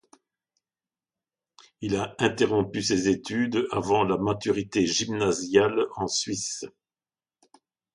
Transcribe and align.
Il 1.81 1.95
a 1.95 2.15
interrompu 2.17 2.81
ses 2.81 3.07
études 3.07 3.67
avant 3.71 4.03
la 4.03 4.17
Maturité 4.17 4.87
gymnasiale 4.87 5.85
en 5.95 6.07
Suisse. 6.07 6.65